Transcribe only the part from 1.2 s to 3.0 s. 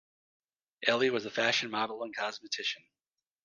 a fashion model and cosmetician.